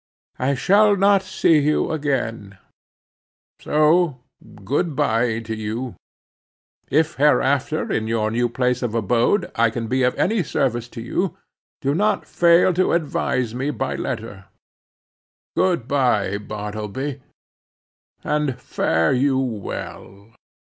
I 0.39 0.55
shall 0.55 0.95
not 0.95 1.21
see 1.21 1.59
you 1.59 1.91
again; 1.91 2.57
so 3.61 4.17
good 4.65 4.95
bye 4.95 5.41
to 5.41 5.55
you. 5.55 5.93
If 6.89 7.17
hereafter 7.17 7.91
in 7.93 8.07
your 8.07 8.31
new 8.31 8.49
place 8.49 8.81
of 8.81 8.95
abode 8.95 9.51
I 9.53 9.69
can 9.69 9.85
be 9.85 10.01
of 10.01 10.15
any 10.15 10.41
service 10.41 10.87
to 10.97 11.01
you, 11.01 11.37
do 11.81 11.93
not 11.93 12.25
fail 12.25 12.73
to 12.73 12.93
advise 12.93 13.53
me 13.53 13.69
by 13.69 13.93
letter. 13.95 14.45
Good 15.55 15.87
bye, 15.87 16.39
Bartleby, 16.39 17.21
and 18.23 18.59
fare 18.59 19.13
you 19.13 19.37
well." 19.37 20.31